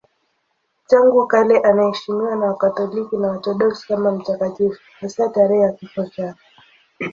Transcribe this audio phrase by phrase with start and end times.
[0.87, 6.39] Tangu kale anaheshimiwa na Wakatoliki na Waorthodoksi kama mtakatifu, hasa tarehe ya kifo chake.